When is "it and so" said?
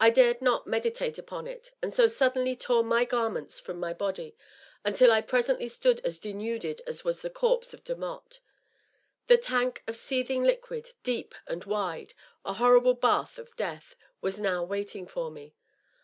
1.46-2.08